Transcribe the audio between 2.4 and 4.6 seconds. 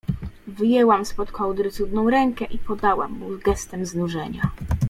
i podałam mu gestem znużenia.